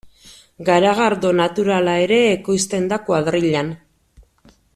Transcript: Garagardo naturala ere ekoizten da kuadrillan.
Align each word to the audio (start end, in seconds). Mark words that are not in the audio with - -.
Garagardo 0.69 1.33
naturala 1.41 1.93
ere 2.07 2.19
ekoizten 2.31 2.89
da 2.95 3.01
kuadrillan. 3.11 3.71